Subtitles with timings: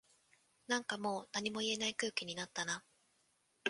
[0.65, 2.83] なんかもう何も言えない空気になったな